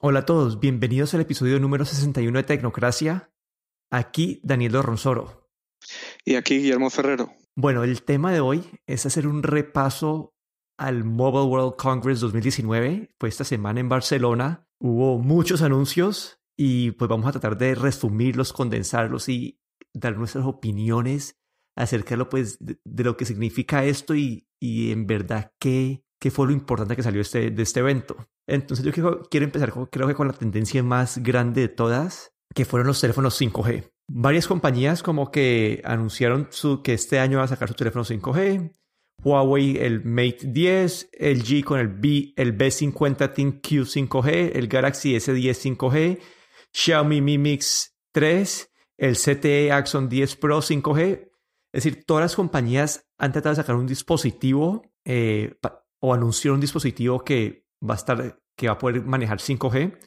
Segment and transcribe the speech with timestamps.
[0.00, 3.30] Hola a todos, bienvenidos al episodio número 61 de Tecnocracia.
[3.90, 5.48] Aquí Daniel Ronsoro.
[6.24, 7.30] Y aquí Guillermo Ferrero.
[7.54, 10.34] Bueno, el tema de hoy es hacer un repaso
[10.76, 13.14] al Mobile World Congress 2019.
[13.20, 14.66] Fue esta semana en Barcelona.
[14.80, 19.60] Hubo muchos anuncios y pues vamos a tratar de resumirlos, condensarlos y
[19.92, 21.38] dar nuestras opiniones
[21.76, 26.30] acerca de lo, pues, de, lo que significa esto y, y en verdad qué, qué
[26.30, 28.16] fue lo importante que salió este, de este evento.
[28.46, 32.86] Entonces yo quiero, empezar creo que con la tendencia más grande de todas, que fueron
[32.86, 33.90] los teléfonos 5G.
[34.08, 36.48] Varias compañías como que anunciaron
[36.84, 38.72] que este año va a sacar su teléfono 5G.
[39.24, 45.16] Huawei el Mate 10, LG con el, B, el B50 Team Q 5G, el Galaxy
[45.16, 46.20] S10 5G,
[46.72, 51.30] Xiaomi Mi Mix 3, el CTE Axon 10 Pro 5G.
[51.72, 55.56] Es decir, todas las compañías han tratado de sacar un dispositivo eh,
[56.02, 59.98] o anunciaron un dispositivo que va a estar, que va a poder manejar 5G.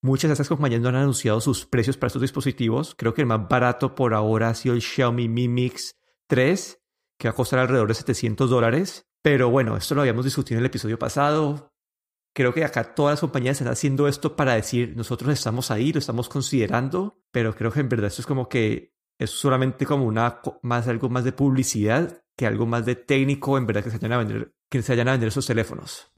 [0.00, 2.94] Muchas de estas compañías no han anunciado sus precios para estos dispositivos.
[2.96, 5.96] Creo que el más barato por ahora ha sido el Xiaomi Mi Mix
[6.28, 6.80] 3,
[7.18, 9.06] que va a costar alrededor de 700 dólares.
[9.22, 11.72] Pero bueno, esto lo habíamos discutido en el episodio pasado.
[12.34, 15.98] Creo que acá todas las compañías están haciendo esto para decir, nosotros estamos ahí, lo
[15.98, 20.40] estamos considerando, pero creo que en verdad esto es como que es solamente como una
[20.62, 24.12] más algo más de publicidad que algo más de técnico en verdad que se vayan
[24.12, 26.10] a vender, que se vayan a vender esos teléfonos.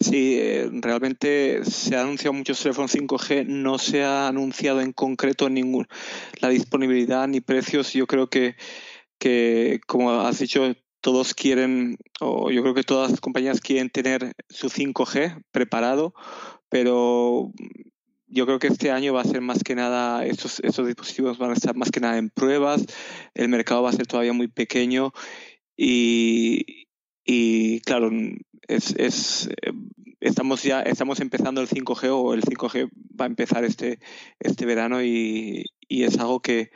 [0.00, 5.48] Sí, eh, realmente se ha anunciado muchos teléfonos 5G, no se ha anunciado en concreto
[5.48, 5.86] ningún
[6.40, 7.92] la disponibilidad ni precios.
[7.92, 8.56] Yo creo que,
[9.18, 14.34] que, como has dicho, todos quieren, o yo creo que todas las compañías quieren tener
[14.48, 16.14] su 5G preparado,
[16.68, 17.52] pero
[18.26, 21.50] yo creo que este año va a ser más que nada, estos, estos dispositivos van
[21.50, 22.86] a estar más que nada en pruebas,
[23.34, 25.12] el mercado va a ser todavía muy pequeño
[25.76, 26.81] y,
[27.24, 28.10] y claro,
[28.68, 29.48] es, es,
[30.20, 32.88] estamos ya estamos empezando el 5G o el 5G
[33.20, 33.98] va a empezar este,
[34.40, 36.70] este verano y, y es algo que,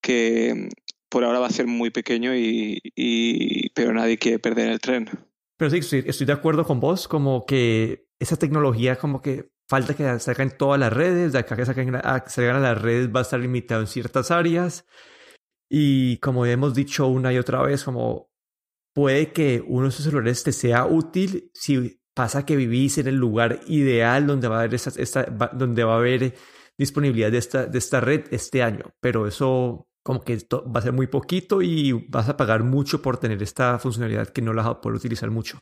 [0.00, 0.68] que
[1.08, 5.08] por ahora va a ser muy pequeño y, y, pero nadie quiere perder el tren.
[5.56, 9.94] Pero sí, estoy, estoy de acuerdo con vos, como que esa tecnología como que falta
[9.94, 13.20] que salga en todas las redes, de acá que salgan, salgan a las redes va
[13.20, 14.86] a estar limitado en ciertas áreas.
[15.70, 18.27] Y como hemos dicho una y otra vez, como
[18.98, 23.14] puede que uno de esos celulares te sea útil si pasa que vivís en el
[23.14, 25.22] lugar ideal donde va a haber, esta,
[25.52, 26.34] donde va a haber
[26.76, 28.92] disponibilidad de esta, de esta red este año.
[28.98, 33.18] Pero eso como que va a ser muy poquito y vas a pagar mucho por
[33.18, 35.60] tener esta funcionalidad que no la vas a poder utilizar mucho.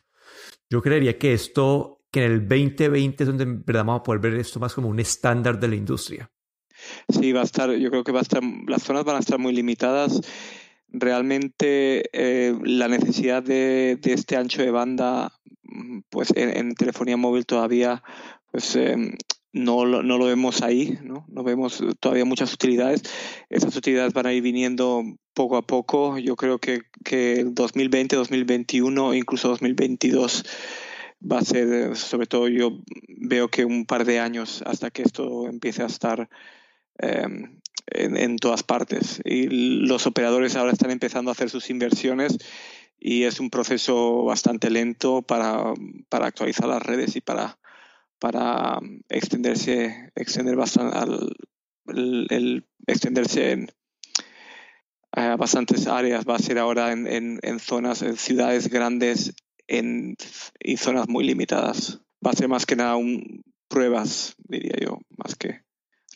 [0.67, 4.19] Yo creería que esto, que en el 2020 es donde en verdad vamos a poder
[4.19, 6.31] ver esto más como un estándar de la industria.
[7.07, 9.37] Sí, va a estar, yo creo que va a estar, las zonas van a estar
[9.37, 10.21] muy limitadas
[10.89, 15.31] realmente eh, la necesidad de, este ancho de banda
[15.63, 18.03] mm, pues en, telefonía móvil todavía
[18.51, 19.15] pues em,
[19.53, 21.25] no, no, lo vemos ahí, ¿no?
[21.29, 23.03] no vemos todavía muchas utilidades.
[23.49, 25.03] Esas utilidades van a ir viniendo
[25.33, 26.17] poco a poco.
[26.17, 30.43] Yo creo que, que 2020, 2021 e incluso 2022
[31.19, 35.47] va a ser, sobre todo yo veo que un par de años hasta que esto
[35.47, 36.29] empiece a estar
[36.99, 39.21] em, en, todas partes.
[39.23, 39.47] Y
[39.87, 42.37] los operadores ahora están empezando a hacer sus inversiones
[42.99, 45.73] y es un proceso bastante lento para,
[46.09, 47.59] para actualizar las redes y para,
[48.19, 51.35] para extenderse, extender bastante al,
[51.87, 53.71] el, extenderse en
[55.37, 56.25] bastantes áreas.
[56.27, 59.33] Va a ser ahora en, en, en zonas, en ciudades grandes
[59.67, 60.15] en,
[60.59, 62.01] y zonas muy limitadas.
[62.25, 65.66] Va a ser más que nada un, pruebas, diría yo, más que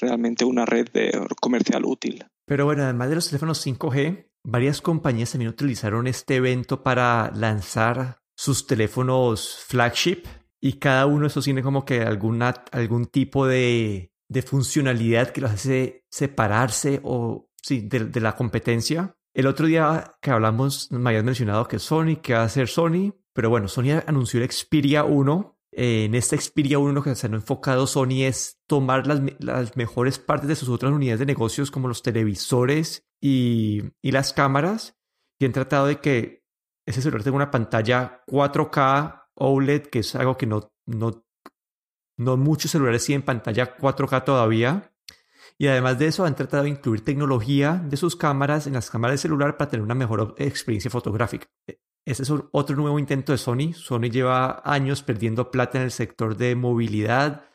[0.02, 2.26] realmente una red de comercial útil.
[2.46, 8.20] Pero bueno, además de los teléfonos 5G, varias compañías también utilizaron este evento para lanzar
[8.36, 10.24] sus teléfonos flagship
[10.60, 15.42] y cada uno de esos tiene como que alguna, algún tipo de, de funcionalidad que
[15.42, 19.16] los hace separarse o sí, de, de, la competencia.
[19.34, 23.14] El otro día que hablamos, me habías mencionado que Sony, que va a ser Sony,
[23.34, 27.28] pero bueno, Sony anunció el Xperia 1 eh, en esta Xperia 1 lo que se
[27.28, 31.72] ha enfocado Sony es tomar las, las, mejores partes de sus otras unidades de negocios
[31.72, 34.98] como los televisores y, y las cámaras
[35.40, 36.44] y han tratado de que
[36.86, 41.26] ese celular tenga una pantalla 4K OLED, que es algo que no, no,
[42.18, 44.94] no muchos celulares tienen pantalla 4K todavía.
[45.58, 49.16] Y además de eso, han tratado de incluir tecnología de sus cámaras en las cámaras
[49.16, 51.48] de celular para tener una mejor experiencia fotográfica.
[52.06, 53.74] Ese es otro nuevo intento de Sony.
[53.74, 57.46] Sony lleva años perdiendo plata en el sector de movilidad.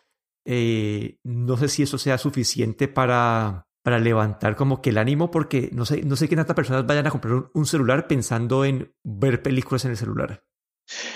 [0.45, 5.71] Eh, no sé si eso sea suficiente para, para levantar como que el ánimo, porque
[5.73, 9.43] no sé, no sé qué tantas personas vayan a comprar un, celular pensando en ver
[9.43, 10.45] películas en el celular.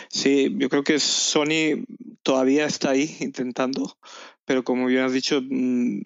[0.09, 1.85] Sí, yo creo que Sony
[2.23, 3.97] todavía está ahí intentando,
[4.45, 6.01] pero como bien has dicho, mm,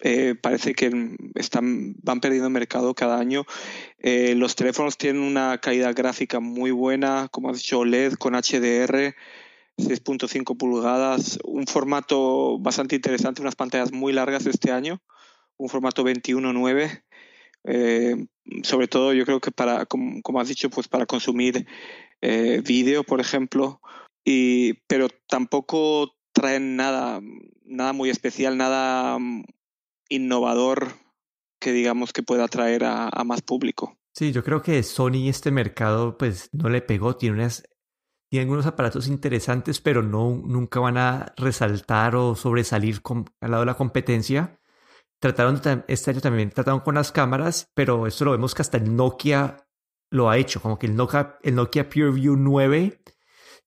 [0.00, 3.44] eh, parece que están, van perdiendo mercado cada año.
[3.98, 9.14] Eh, los teléfonos tienen una calidad gráfica muy buena, como has dicho, OLED con HDR,
[9.76, 15.00] 6.5 pulgadas, un formato bastante interesante, unas pantallas muy largas este año,
[15.56, 17.02] un formato 21.9.
[17.64, 18.26] Eh,
[18.62, 21.66] sobre todo yo creo que para, como, has dicho, pues para consumir
[22.20, 23.80] eh, vídeo, por ejemplo,
[24.24, 27.20] y, pero tampoco traen nada,
[27.64, 29.18] nada muy especial, nada
[30.08, 30.94] innovador
[31.60, 33.98] que digamos que pueda atraer a, más público.
[34.14, 37.64] Sí, yo creo que Sony este mercado pues no le pegó, tiene unas
[38.30, 43.00] tiene algunos aparatos interesantes, pero no nunca van a resaltar o sobresalir
[43.40, 44.60] al lado de la competencia.
[45.18, 48.94] Trataron este año también trataron con las cámaras, pero esto lo vemos que hasta el
[48.94, 49.68] Nokia
[50.10, 53.02] lo ha hecho, como que el Nokia, el Nokia PureView 9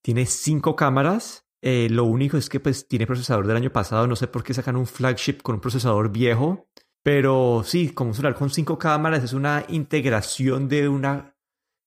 [0.02, 1.46] tiene cinco cámaras.
[1.62, 4.54] Eh, lo único es que pues tiene procesador del año pasado, no sé por qué
[4.54, 6.68] sacan un flagship con un procesador viejo,
[7.04, 11.36] pero sí, como un celular con cinco cámaras es una integración de una,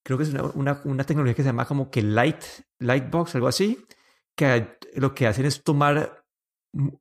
[0.05, 2.43] creo que es una, una, tecnología que se llama como que Light,
[2.79, 3.85] Lightbox, algo así,
[4.37, 6.25] que lo que hacen es tomar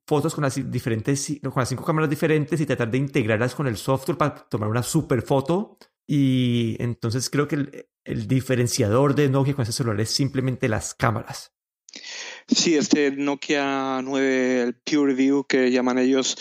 [0.06, 3.78] fotos con las diferentes, con las cinco cámaras diferentes y tratar de integrarlas con el
[3.78, 5.78] software para tomar una super foto
[6.08, 11.54] y entonces creo que el, diferenciador de Nokia con ese celular es simplemente las cámaras.
[12.48, 16.38] Sí, este Nokia 9, el PureView que llaman ellos,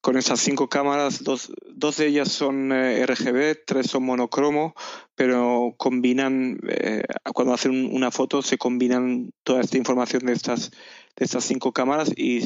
[0.00, 4.74] con esas cinco cámaras, dos, dos de ellas son eh, RGB, tres son monocromo,
[5.14, 7.02] pero combinan, eh,
[7.32, 10.70] cuando hacen una foto, se combinan toda esta información de estas,
[11.16, 12.42] de estas cinco cámaras y,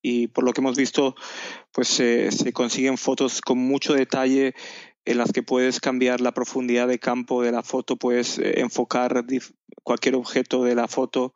[0.00, 1.14] y por lo que hemos visto,
[1.72, 4.54] pues se consiguen fotos con mucho detalle
[5.04, 9.24] en las que puedes cambiar la profundidad de campo de la foto, puedes eh, enfocar
[9.82, 11.34] cualquier objeto de la foto.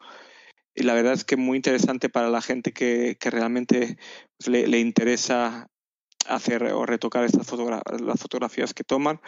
[0.76, 3.96] Y la verdad es que muy interesante para la gente que, realmente
[4.37, 5.70] pues, le, interesa
[6.26, 9.20] hacer o retocar estas las fotografías que toman.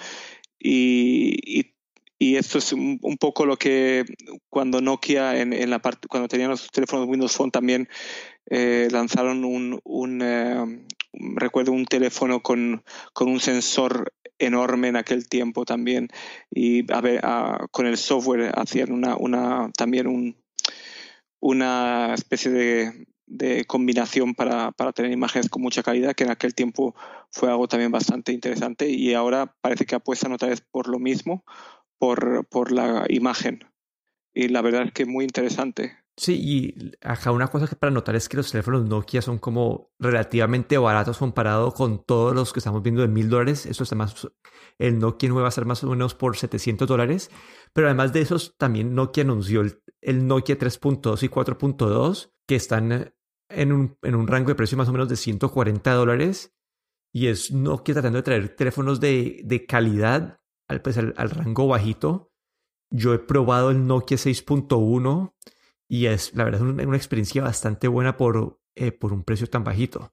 [0.59, 1.75] Y,
[2.21, 4.05] esto es un, poco lo que
[4.51, 7.89] cuando Nokia en, la parte, cuando tenían los teléfonos Windows Phone también
[8.51, 12.85] eh, lanzaron un, eh, recuerdo un teléfono con,
[13.15, 16.09] con, un sensor enorme en aquel tiempo también
[16.51, 17.21] y a ver,
[17.71, 20.37] con el software hacían una, una también un,
[21.41, 22.51] una especie
[23.27, 26.95] de, combinación para, tener imágenes con mucha calidad, que en aquel tiempo
[27.31, 31.45] fue algo también bastante interesante y ahora parece que apuestan otra vez por lo mismo,
[31.99, 33.61] por, la imagen.
[34.35, 35.97] Y la verdad es que muy interesante.
[36.17, 39.93] Sí, y acá una cosa que para notar es que los teléfonos Nokia son como
[40.01, 43.67] relativamente baratos comparado con todos los que estamos viendo de mil dólares.
[43.67, 44.29] Esto está más,
[44.79, 47.31] el Nokia nuevo va a ser más o menos por 700 dólares.
[47.73, 53.15] Pero además de esos, también Nokia anunció el, Nokia 3.2 y 4.2 que están
[53.49, 56.55] en un, en un rango de precio más o menos de 140 dólares.
[57.13, 62.33] Y es Nokia tratando de traer teléfonos de, de calidad al, pues, al, rango bajito.
[62.91, 65.35] Yo he probado el Nokia 6.1
[65.89, 69.65] y es, la verdad, es una, experiencia bastante buena por, eh, por un precio tan
[69.65, 70.13] bajito.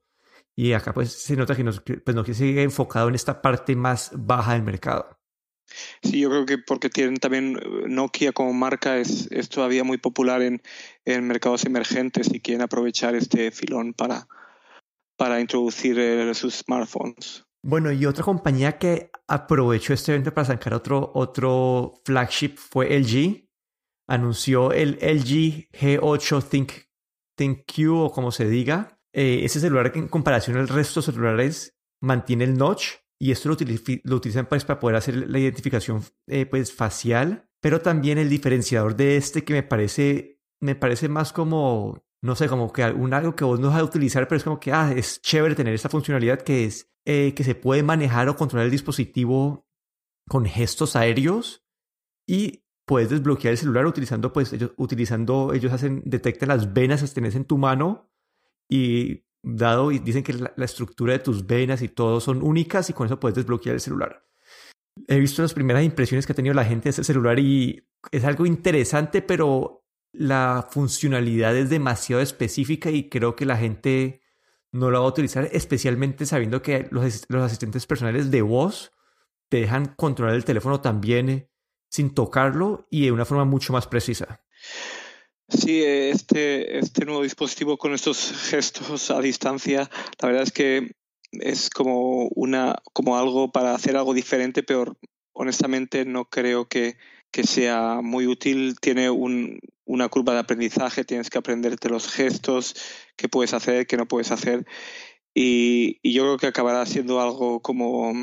[0.58, 4.12] Y acá pues se nota que nos, pues, no sigue enfocado en esta parte más
[4.16, 5.20] baja del mercado.
[6.04, 10.42] Sí, yo creo que porque tienen también eh, Nokia como marca es, todavía muy popular
[10.42, 10.62] en,
[11.28, 14.28] mercados emergentes y quieren aprovechar este filón para,
[15.18, 17.46] para introducir eh, sus smartphones.
[17.64, 23.50] Bueno, y otra compañía que aprovechó este evento para sacar otro, otro flagship fue LG,
[24.08, 26.72] anunció el LG G8 Think,
[27.36, 29.00] ThinkQ o como se diga.
[29.14, 33.56] Eh, ese celular en comparación al resto de celulares mantiene el notch y esto lo,
[34.04, 38.96] lo utilizan pues, para poder hacer la identificación eh, pues, facial, pero también el diferenciador
[38.96, 43.36] de este que me parece, me parece más como, no sé, como que un, algo
[43.36, 45.90] que vos no vas a utilizar, pero es como que, ah, es chévere tener esta
[45.90, 49.68] funcionalidad que es eh, que se puede manejar o controlar el dispositivo
[50.28, 51.66] con gestos aéreos
[52.28, 57.08] y puedes desbloquear el celular utilizando, pues, ellos, utilizando, ellos hacen, detectan las venas que
[57.08, 58.12] tenés en tu mano
[58.70, 62.94] y dado, y dicen que la, estructura de tus venas y todo son únicas y
[62.94, 64.26] con eso puedes desbloquear el celular.
[65.08, 68.24] He visto las primeras impresiones que ha tenido la gente de ese celular y es
[68.24, 74.22] algo interesante, pero la funcionalidad es demasiado específica y creo que la gente
[74.72, 78.94] no lo va a utilizar, especialmente sabiendo que los, los asistentes personales de voz
[79.50, 81.50] te dejan controlar el teléfono también
[81.90, 84.42] sin tocarlo y de una forma mucho más precisa.
[85.48, 90.96] Sí, este, este nuevo dispositivo con estos gestos a distancia, la verdad es que
[91.32, 94.98] es como una como algo para hacer algo diferente, pero
[95.34, 96.98] honestamente no creo que,
[97.44, 98.78] sea muy útil.
[98.80, 102.76] Tiene un, una curva de aprendizaje, tienes que aprenderte los gestos,
[103.18, 104.66] qué puedes hacer, qué no puedes hacer.
[105.34, 108.14] Y, yo creo que acabará siendo algo como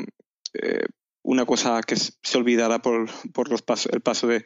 [0.53, 0.85] eh,
[1.23, 4.45] una cosa que se olvidará por, por los pasos, el paso de,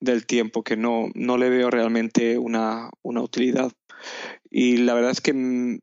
[0.00, 3.72] del tiempo, que no, no le veo realmente una, una utilidad.
[4.50, 5.78] Y la verdad es que mm,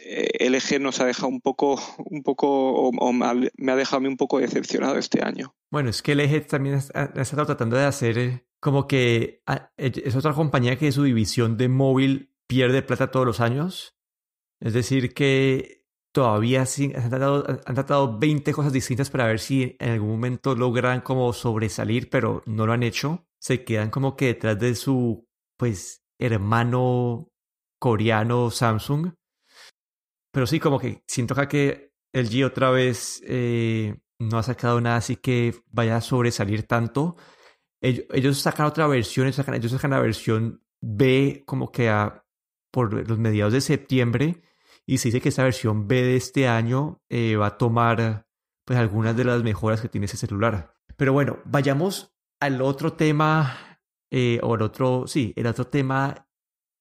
[0.00, 4.08] eh, LG nos ha dejado un poco, un poco o, me ha dejado a mí
[4.08, 5.54] un poco decepcionado este año.
[5.70, 10.16] Bueno, es que LG también ha, estado tratando de hacer eh, como que ah, es
[10.16, 13.96] otra compañía que su división de móvil pierde plata todos los años.
[14.60, 15.77] Es decir, que
[16.18, 21.00] todavía han, tratado, han tratado 20 cosas distintas para ver si en algún momento logran
[21.00, 23.28] como sobresalir, pero no lo han hecho.
[23.38, 27.30] Se quedan como que detrás de su, pues, hermano
[27.78, 29.12] coreano Samsung.
[30.32, 34.96] Pero sí, como que siento que el G otra vez eh, no ha sacado nada
[34.96, 37.14] así que vaya a sobresalir tanto.
[37.80, 42.26] Ellos, sacan otra versión, ellos sacan, ellos sacan la versión B como que a,
[42.72, 44.42] por los mediados de septiembre
[44.88, 48.26] y se dice que esta versión B de este año eh, va a tomar
[48.64, 50.72] pues algunas de las mejoras que tiene ese celular.
[50.96, 53.80] Pero bueno, vayamos al otro tema,
[54.10, 56.26] eh, o el otro, sí, el otro tema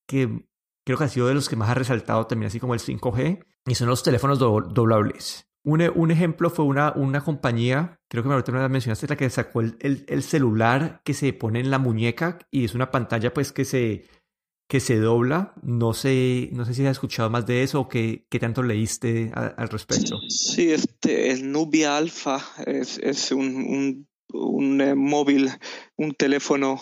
[0.08, 0.48] que
[0.86, 3.44] creo que ha sido de los que más ha resaltado también, así como el 5G,
[3.66, 5.50] y son los teléfonos doblables.
[5.66, 9.60] Un, un, ejemplo fue una, una compañía, creo que me lo mencionaste, la que sacó
[9.60, 13.66] el, el, celular que se pone en la muñeca y es una pantalla pues que
[13.66, 14.06] se,
[14.68, 15.54] que se dobla.
[15.64, 19.32] No sé, no sé si has escuchado más de eso o qué, qué tanto leíste
[19.34, 20.20] al respecto.
[20.30, 25.50] Sí, este, el Nubia Alpha es, es un, un, un eh, móvil,
[25.96, 26.82] un teléfono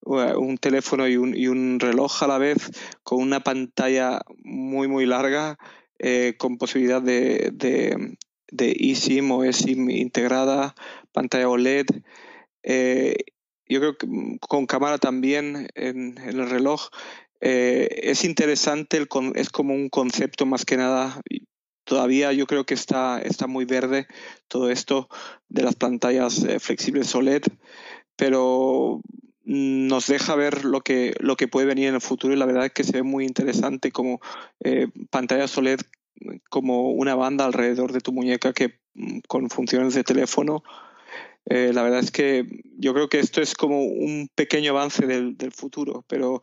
[0.00, 2.70] un teléfono y un, y un, reloj a la vez
[3.02, 5.58] con una pantalla muy muy larga
[5.98, 8.16] eh, con posibilidad de, de,
[8.50, 10.74] de, eSIM o eSIM integrada,
[11.12, 11.86] pantalla OLED.
[12.62, 13.16] Eh,
[13.68, 16.88] yo creo que con cámara también en, el reloj.
[17.40, 21.20] Eh, es interesante, es como un concepto más que nada.
[21.84, 24.06] Todavía yo creo que está, está muy verde
[24.48, 25.08] todo esto
[25.48, 27.44] de las pantallas flexibles OLED,
[28.16, 29.00] pero
[29.48, 32.66] nos deja ver lo que, lo que puede venir en el futuro y la verdad
[32.66, 34.20] es que se ve muy interesante como
[34.62, 35.80] eh, pantalla OLED
[36.50, 40.62] como una banda alrededor de tu muñeca que mm, con funciones de teléfono.
[41.50, 42.46] Eh, la verdad es que
[42.78, 46.42] yo creo que esto es como un pequeño avance del, futuro, pero,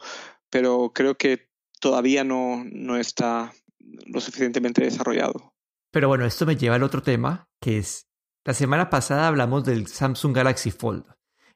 [0.50, 5.54] pero creo que todavía no, no está lo suficientemente desarrollado.
[5.92, 8.08] Pero bueno, esto me lleva al otro tema, que es,
[8.46, 11.06] la semana pasada hablamos del Samsung Galaxy Fold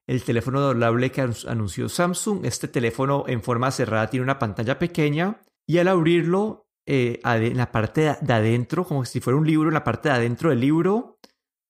[0.10, 2.44] el teléfono doblable que anunció Samsung.
[2.44, 7.72] Este teléfono en forma cerrada tiene una pantalla pequeña y al abrirlo eh, en la
[7.72, 11.20] parte de adentro, como si fuera un libro, en la parte de adentro del libro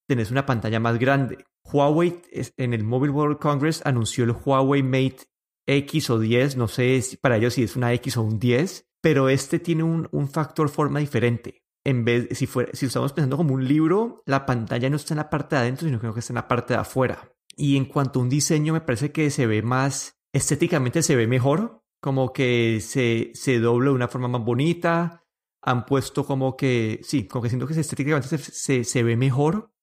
[0.08, 1.46] tenés una pantalla más grande.
[1.72, 2.22] Huawei
[2.58, 5.30] en el Mobile World Congress anunció el Huawei Mate
[5.68, 9.30] X o 10, no sé para ellos si es una X o un 10, pero
[9.30, 11.64] este tiene un, factor forma diferente.
[11.86, 15.20] En vez, si, fuera, si estamos pensando como un libro, la pantalla no está en
[15.20, 17.32] la parte de adentro, sino que está en la parte de afuera.
[17.56, 21.28] Y en cuanto a un diseño, me parece que se ve más, estéticamente se ve
[21.28, 25.26] mejor, como que se, se dobla de una forma más bonita.
[25.62, 29.74] Han puesto como que, sí, como que siento que estéticamente se, se, ve mejor.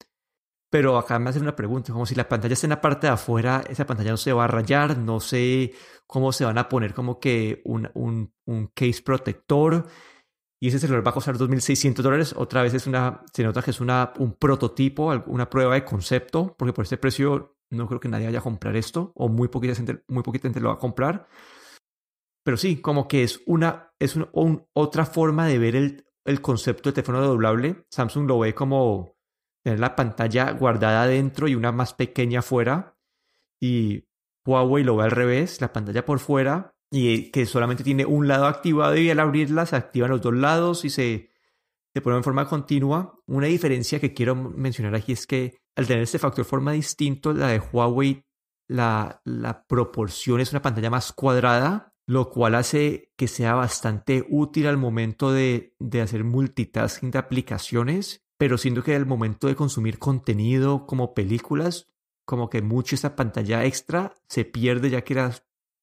[0.71, 3.13] Pero acá me hacen una pregunta, como si la pantalla está en la parte de
[3.13, 5.73] afuera, esa pantalla no se va a rayar, no sé
[6.07, 9.87] cómo se van a poner como que un, un, un case protector.
[10.59, 12.35] Y ese celular va a costar 2.600 dólares.
[12.37, 16.55] Otra vez es una, se nota que es una, un prototipo, una prueba de concepto,
[16.59, 19.75] porque por este precio no creo que nadie vaya a comprar esto, o muy poquita
[19.75, 21.29] gente, muy poquita gente lo va a comprar.
[22.43, 24.17] Pero sí, como que es una, es
[24.73, 27.85] otra forma de ver el, el concepto de teléfono doblable.
[27.91, 29.16] Samsung lo ve como
[29.67, 32.97] tener la pantalla guardada adentro y una más pequeña afuera.
[33.61, 34.05] Y
[34.47, 38.47] Huawei lo ve al revés, la pantalla por fuera y que solamente tiene un lado
[38.47, 41.31] activado y al abrirla se activan los dos lados y se,
[41.93, 43.19] se pone en forma continua.
[43.27, 47.49] Una diferencia que quiero mencionar aquí es que al tener este factor forma distinto, la
[47.49, 48.25] de Huawei,
[48.69, 54.69] la, la proporción es una pantalla más cuadrada, lo cual hace que sea bastante útil
[54.69, 59.99] al momento de, de hacer multitasking de aplicaciones, pero siento que al momento de consumir
[59.99, 61.89] contenido como películas,
[62.25, 65.35] como que mucho esa pantalla extra se pierde ya que la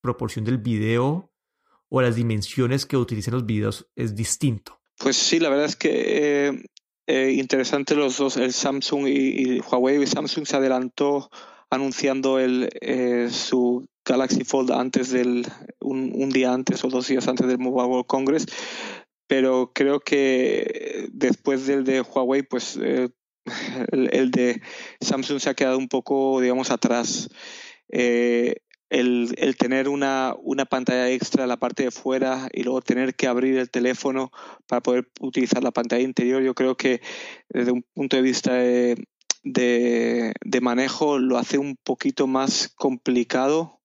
[0.01, 1.31] proporción del video
[1.89, 4.79] o las dimensiones que utilizan los videos es distinto.
[4.98, 6.65] Pues sí, la verdad es que eh,
[7.07, 10.05] eh, interesante los dos, el Samsung y, Huawei.
[10.05, 11.29] Samsung se adelantó
[11.69, 15.45] anunciando el, eh, su Galaxy Fold antes del,
[15.79, 18.45] un, día antes o dos días antes del Mobile World Congress,
[19.35, 23.09] pero creo que después del de Huawei, pues eh,
[23.91, 24.61] el, de
[25.01, 27.29] Samsung se ha quedado un poco, digamos, atrás.
[27.87, 28.61] el
[28.91, 33.15] el, el, tener una, una, pantalla extra en la parte de fuera y luego tener
[33.15, 34.29] que abrir el teléfono
[34.67, 37.01] para poder utilizar la pantalla interior, yo creo que
[37.49, 39.03] desde un punto de vista de,
[39.41, 43.81] de, de manejo lo hace un poquito más complicado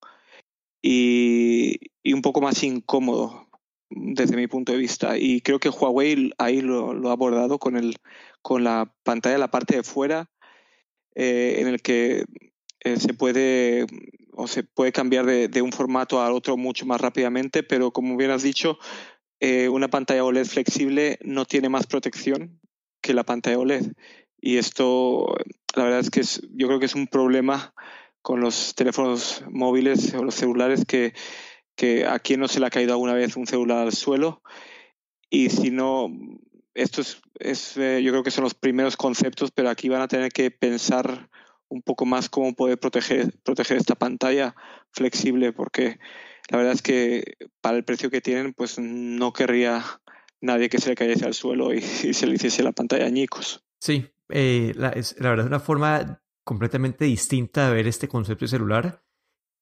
[0.82, 3.47] y, y, un poco más incómodo
[3.90, 5.18] desde mi punto de vista.
[5.18, 7.96] Y creo que Huawei ahí lo, ha abordado con, el,
[8.42, 10.30] con la pantalla en la parte de fuera,
[11.14, 12.24] eh, en el que
[12.80, 13.86] eh, se puede
[14.32, 18.16] o se puede cambiar de, de, un formato al otro mucho más rápidamente, pero como
[18.16, 18.78] bien has dicho,
[19.40, 22.60] eh, una pantalla OLED flexible no tiene más protección
[23.00, 23.92] que la pantalla OLED.
[24.40, 25.34] Y esto,
[25.74, 27.74] la verdad es que es, yo creo que es un problema
[28.22, 31.14] con los teléfonos móviles o los celulares que,
[31.78, 34.42] que a quien no se le ha caído alguna vez un celular al suelo.
[35.30, 36.10] Y si no,
[36.74, 37.02] esto
[37.38, 40.50] es, eh, yo creo que son los primeros conceptos, pero aquí van a tener que
[40.50, 41.30] pensar
[41.68, 44.56] un poco más cómo poder proteger, proteger esta pantalla
[44.90, 46.00] flexible, porque
[46.50, 49.84] la verdad es que para el precio que tienen, pues no querría
[50.40, 51.80] nadie que se le cayese al suelo y,
[52.12, 53.62] se le hiciese la pantalla añicos.
[53.78, 58.48] Sí, eh, es, la verdad es una forma completamente distinta de ver este concepto de
[58.48, 59.02] celular.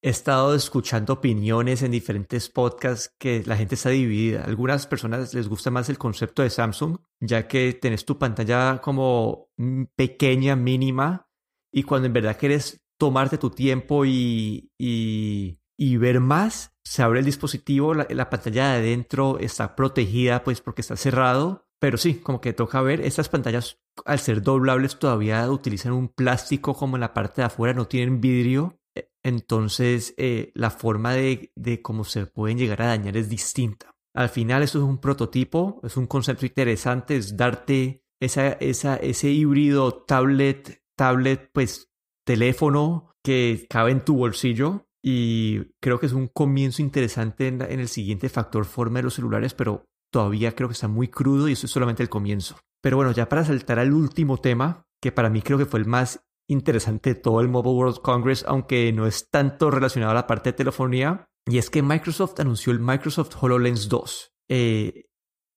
[0.03, 4.45] He estado escuchando opiniones en diferentes podcasts que la gente está dividida.
[4.45, 9.49] algunas personas les gusta más el concepto de Samsung, ya que tenés tu pantalla como
[9.97, 11.29] pequeña, mínima,
[11.73, 17.21] y cuando en verdad quieres tomarte tu tiempo y, y, y ver más, se abre
[17.21, 22.15] el dispositivo, la, la, pantalla de adentro está protegida pues porque está cerrado, pero sí,
[22.17, 27.00] como que toca ver, estas pantallas al ser doblables todavía utilizan un plástico como en
[27.00, 28.79] la parte de afuera, no tienen vidrio,
[29.26, 31.50] entonces eh, la forma de,
[31.83, 33.97] cómo se pueden llegar a dañar es distinta.
[34.14, 40.80] Al final esto es un prototipo, es un concepto interesante, es darte ese híbrido tablet
[40.97, 41.90] tablet, pues
[42.25, 47.80] teléfono que cabe en tu bolsillo y creo que es un comienzo interesante en, en,
[47.80, 51.52] el siguiente factor forma de los celulares, pero todavía creo que está muy crudo y
[51.52, 52.56] eso es solamente el comienzo.
[52.80, 55.86] Pero bueno, ya para saltar al último tema, que para mí creo que fue el
[55.86, 60.50] más interesante todo el Mobile World Congress, aunque no es tanto relacionado a la parte
[60.50, 64.32] de telefonía, y es que Microsoft anunció el Microsoft HoloLens 2.
[64.49, 65.06] Eh,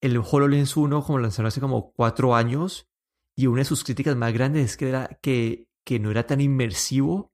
[0.02, 2.88] el HoloLens 1, como lanzaron hace como cuatro años,
[3.36, 6.42] y una de sus críticas más grandes es que, era, que, que no era tan
[6.42, 7.32] inmersivo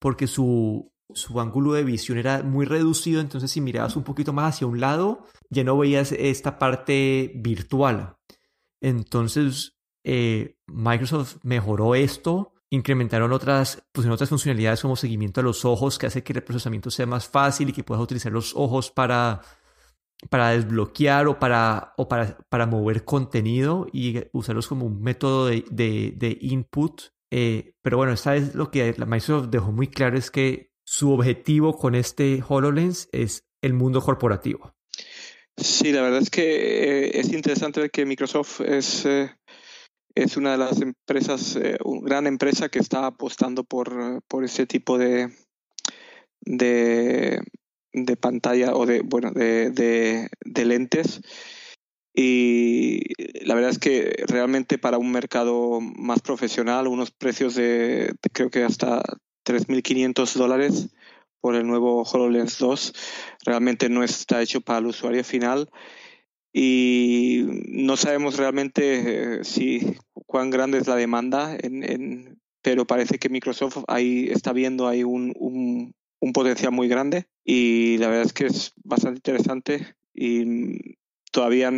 [0.00, 4.54] porque su, su ángulo de visión era muy reducido, entonces si mirabas un poquito más
[4.54, 8.16] hacia un lado, ya no veías esta parte virtual.
[8.80, 15.98] Entonces, eh, Microsoft mejoró esto, incrementaron otras, pusieron otras funcionalidades como seguimiento a los ojos,
[15.98, 19.40] que hace que el procesamiento sea más fácil y que puedas utilizar los ojos para
[20.30, 25.64] para desbloquear o para, o para, para mover contenido y usarlos como un método de,
[25.70, 27.02] de, de input.
[27.30, 31.12] Eh, pero bueno, esta vez lo que la Microsoft dejó muy claro es que su
[31.12, 34.74] objetivo con este HoloLens es el mundo corporativo.
[35.56, 39.30] Sí, la verdad es que eh, es interesante ver que Microsoft es, eh,
[40.22, 44.66] es una de las empresas, eh, una gran empresa que está apostando por, por ese
[44.66, 45.32] tipo de,
[46.40, 47.40] de,
[47.92, 51.20] de pantalla o de, bueno, de, de, de, lentes.
[52.14, 53.00] Y
[53.44, 58.50] la verdad es que realmente para un mercado más profesional, unos precios de, de creo
[58.50, 59.00] que hasta
[59.46, 60.88] 3.500 dólares
[61.40, 62.92] por el nuevo HoloLens 2
[63.44, 65.70] realmente no está hecho para el usuario final
[66.60, 69.94] y no sabemos realmente eh, si
[70.26, 75.32] cuán grande es la demanda en, pero parece que Microsoft ahí está viendo ahí un,
[75.38, 80.96] un, potencial muy grande y la verdad es que es bastante interesante y
[81.30, 81.70] todavía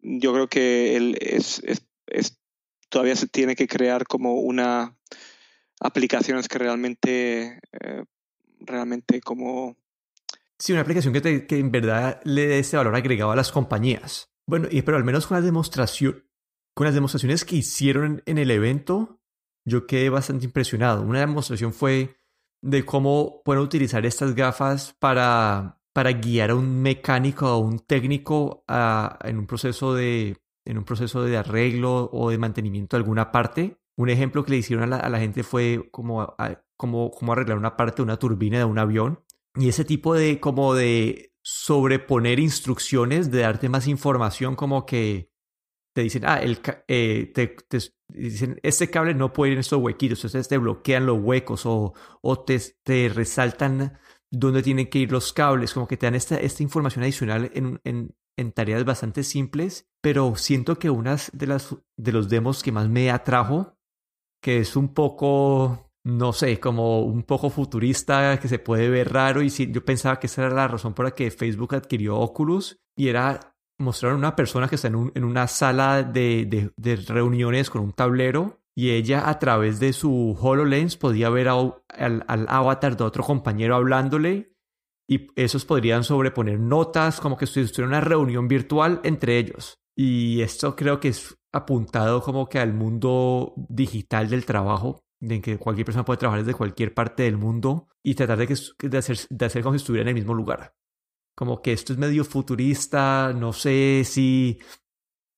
[0.00, 2.38] yo creo que es, es, es,
[2.88, 4.96] todavía se tiene que crear como una
[5.80, 8.04] aplicaciones que realmente eh,
[8.60, 9.76] realmente como
[10.62, 13.50] sí una aplicación que, te, que en verdad le dé ese valor agregado a las
[13.50, 16.24] compañías bueno y pero al menos con la demostración
[16.74, 19.20] con las demostraciones que hicieron en el evento
[19.64, 22.16] yo quedé bastante impresionado una demostración fue
[22.62, 28.64] de cómo pueden utilizar estas gafas para, para guiar a un mecánico o un técnico
[28.68, 33.32] a, en, un proceso de, en un proceso de arreglo o de mantenimiento de alguna
[33.32, 33.78] parte.
[33.96, 36.34] Un ejemplo que le hicieron a la, gente fue como,
[36.76, 39.20] como, como arreglar una parte de una turbina de un avión.
[39.54, 45.32] Y ese tipo de como de sobreponer instrucciones, de darte más información como que
[45.94, 47.56] te dicen, ah, el, eh, te,
[48.08, 51.92] dicen, este cable no puede ir en estos huequitos, entonces te bloquean los huecos o,
[52.22, 53.98] o te, te, resaltan
[54.30, 57.80] dónde tienen que ir los cables, como que te dan esta, esta información adicional en,
[57.84, 62.72] en, en, tareas bastante simples, pero siento que una de, las, de los demos que
[62.72, 63.76] más me atrajo,
[64.42, 69.42] que es un poco no sé, como un poco futurista, que se puede ver raro.
[69.42, 72.80] Y sí, yo pensaba que esa era la razón por la que Facebook adquirió Oculus.
[72.96, 76.96] Y era mostrar a una persona que está en, un, en una sala de, de,
[76.96, 78.60] reuniones con un tablero.
[78.74, 83.76] Y ella a través de su HoloLens podía ver al, al avatar de otro compañero
[83.76, 84.56] hablándole.
[85.08, 89.78] Y esos podrían sobreponer notas como que estuviera una reunión virtual entre ellos.
[89.94, 95.56] Y esto creo que es apuntado como que al mundo digital del trabajo, de que
[95.56, 99.18] cualquier persona puede trabajar desde cualquier parte del mundo y tratar de, que, de, hacer,
[99.30, 100.74] de hacer como si estuviera en el mismo lugar.
[101.36, 104.58] Como que esto es medio futurista, no sé si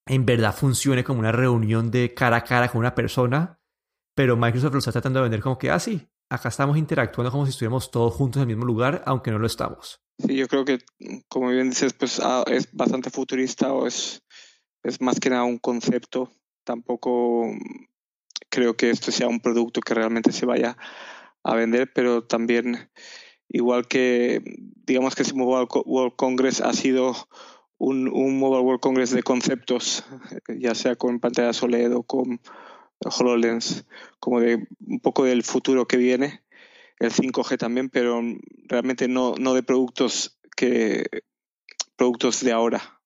[0.07, 3.61] en verdad funcione como una reunión de cara a cara con una persona,
[4.17, 7.45] pero Microsoft lo está tratando de vender como que, ah, sí, acá estamos interactuando como
[7.45, 10.01] si estuviéramos todos juntos en el mismo lugar, aunque no lo estamos.
[10.19, 10.79] Sí, yo creo que,
[11.29, 14.23] como bien dices, pues ah, es bastante futurista o es,
[14.83, 16.33] es más que nada un concepto.
[16.65, 17.51] Tampoco
[18.55, 20.77] creo que esto sea un producto que realmente se vaya
[21.43, 22.89] a vender, pero también
[23.49, 24.43] igual que
[24.87, 27.17] digamos que ese Mobile World Congress ha sido
[27.79, 28.05] un,
[28.39, 30.05] Mobile World Congress de conceptos,
[30.49, 32.41] ya sea con pantalla OLED o con
[33.05, 33.87] HoloLens,
[34.21, 36.45] como de un poco del futuro que viene,
[37.01, 38.23] el 5G también, pero
[38.69, 41.07] realmente no, no de productos que
[41.97, 43.01] productos de ahora.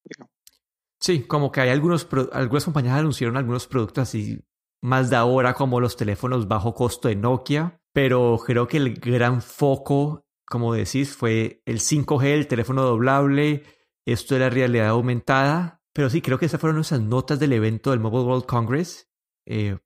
[1.00, 4.40] Sí, como que hay algunos algunas compañías anunciaron algunos productos así
[4.82, 9.42] más de ahora como los teléfonos bajo costo de Nokia, pero creo que el gran
[9.42, 13.64] foco, como decís, fue el 5G, el teléfono doblable,
[14.06, 15.82] esto de la realidad aumentada.
[15.92, 19.10] Pero sí, creo que esas fueron nuestras notas del evento del Mobile World Congress.
[19.46, 19.78] Eh,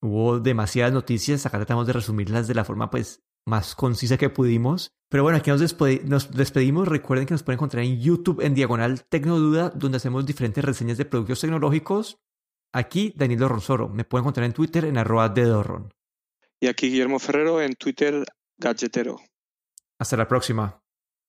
[0.00, 4.92] hubo demasiadas noticias, acá tratamos de resumirlas de la forma pues más concisa que pudimos.
[5.10, 5.60] Pero bueno, aquí nos,
[6.04, 6.86] nos, despedimos.
[6.86, 11.06] Recuerden que nos pueden encontrar en YouTube en Diagonal Tecnoduda, donde hacemos diferentes reseñas de
[11.06, 12.20] productos tecnológicos.
[12.72, 13.88] Aquí Danilo Ronsoro.
[13.88, 15.94] Me pueden encontrar en Twitter en arroba de Dorron.
[16.60, 18.24] Y aquí Guillermo Ferrero en Twitter
[18.56, 19.18] Gadgetero.
[19.98, 20.82] Hasta la próxima.